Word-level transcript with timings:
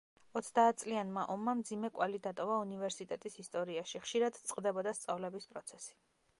ოცდაათწლიანმა 0.39 1.25
ომმა 1.33 1.53
მძიმე 1.59 1.91
კვალი 1.97 2.21
დატოვა 2.29 2.57
უნივერსიტეტის 2.63 3.37
ისტორიაში, 3.45 4.03
ხშირად 4.07 4.43
წყდებოდა 4.49 4.99
სწავლების 5.03 5.51
პროცესი. 5.53 5.97